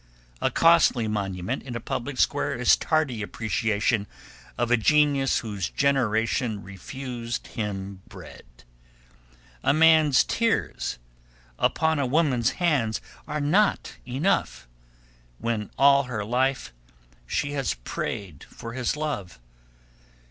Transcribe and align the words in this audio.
A 0.41 0.49
costly 0.49 1.07
monument 1.07 1.61
in 1.61 1.75
a 1.75 1.79
public 1.79 2.17
square 2.17 2.55
is 2.55 2.75
tardy 2.75 3.21
appreciation 3.21 4.07
of 4.57 4.71
a 4.71 4.75
genius 4.75 5.37
whose 5.41 5.69
generation 5.69 6.63
refused 6.63 7.45
him 7.45 8.01
bread. 8.07 8.63
A 9.63 9.73
man's 9.75 10.23
tears 10.23 10.97
upon 11.59 11.99
a 11.99 12.07
woman's 12.07 12.53
hands 12.57 12.99
are 13.27 13.39
not 13.39 13.97
enough, 14.03 14.67
when 15.37 15.69
all 15.77 16.05
her 16.05 16.25
life 16.25 16.73
she 17.27 17.51
has 17.51 17.75
prayed 17.75 18.43
for 18.45 18.73
his 18.73 18.95
love. 18.97 19.39